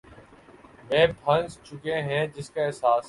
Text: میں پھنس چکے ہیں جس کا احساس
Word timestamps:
میں 0.83 1.05
پھنس 1.23 1.57
چکے 1.63 1.95
ہیں 2.01 2.27
جس 2.27 2.49
کا 2.49 2.61
احساس 2.61 2.99